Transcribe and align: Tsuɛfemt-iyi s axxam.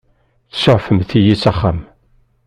Tsuɛfemt-iyi 0.51 1.35
s 1.41 1.43
axxam. 1.51 1.79